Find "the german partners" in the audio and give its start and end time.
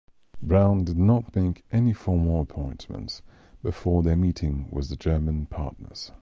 4.89-6.11